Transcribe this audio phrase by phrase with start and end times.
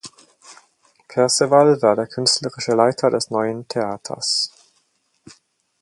[1.07, 4.51] Perceval war der künstlerische Leiter des neuen Theaters.